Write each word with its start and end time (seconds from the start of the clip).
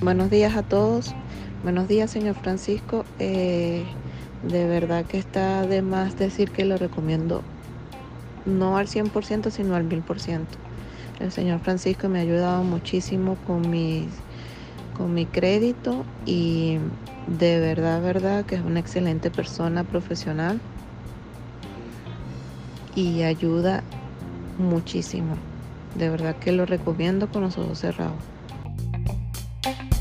Buenos 0.00 0.30
días 0.30 0.54
a 0.54 0.62
todos. 0.62 1.12
Buenos 1.64 1.88
días, 1.88 2.08
señor 2.08 2.36
Francisco. 2.36 3.04
Eh, 3.18 3.84
de 4.44 4.66
verdad 4.68 5.04
que 5.04 5.18
está 5.18 5.66
de 5.66 5.82
más 5.82 6.16
decir 6.16 6.52
que 6.52 6.64
lo 6.64 6.76
recomiendo 6.76 7.42
no 8.46 8.78
al 8.78 8.86
100%, 8.86 9.50
sino 9.50 9.74
al 9.74 9.88
1000%. 9.88 10.46
El 11.18 11.32
señor 11.32 11.58
Francisco 11.58 12.08
me 12.08 12.20
ha 12.20 12.22
ayudado 12.22 12.62
muchísimo 12.62 13.36
con 13.44 13.68
mi, 13.68 14.08
con 14.96 15.12
mi 15.14 15.26
crédito 15.26 16.04
y 16.26 16.78
de 17.26 17.58
verdad, 17.58 18.00
verdad 18.00 18.44
que 18.44 18.54
es 18.54 18.62
una 18.62 18.78
excelente 18.78 19.32
persona 19.32 19.82
profesional 19.82 20.60
y 22.94 23.22
ayuda 23.22 23.82
muchísimo. 24.58 25.34
De 25.96 26.08
verdad 26.08 26.36
que 26.36 26.52
lo 26.52 26.66
recomiendo 26.66 27.28
con 27.28 27.42
los 27.42 27.58
ojos 27.58 27.80
cerrados. 27.80 28.37
Bye. 29.68 29.97